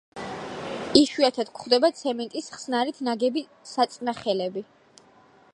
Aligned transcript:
იშვიათად 1.01 1.51
გვხვდება 1.57 1.91
ცემენტის 1.99 2.49
ხსნარით 2.57 3.05
ნაგები 3.09 3.47
საწნახელები. 3.77 4.69